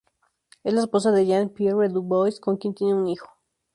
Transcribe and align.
Es 0.63 0.73
la 0.73 0.81
esposa 0.81 1.11
de 1.11 1.27
Jean-Pierre 1.27 1.89
Dubois, 1.89 2.39
con 2.39 2.57
quien 2.57 2.73
tiene 2.73 2.95
un 2.95 3.05
hijo. 3.07 3.27